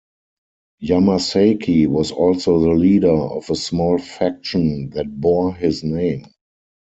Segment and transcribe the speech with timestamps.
[0.81, 6.25] Yamasaki was also the leader of a small faction that bore his name.